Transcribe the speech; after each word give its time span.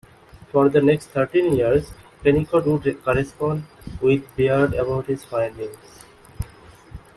For 0.51 0.67
the 0.67 0.81
next 0.81 1.11
thirteen 1.11 1.55
years, 1.55 1.91
Kennicott 2.23 2.65
would 2.65 3.03
correspond 3.03 3.65
with 4.01 4.23
Baird 4.35 4.73
about 4.73 5.05
his 5.05 5.23
findings. 5.23 5.77